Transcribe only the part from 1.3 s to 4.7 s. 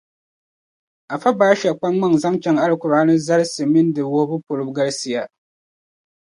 Basha kpaŋ maŋa zaŋ chaŋ Alikuraani zalisi mini di wuhibu polo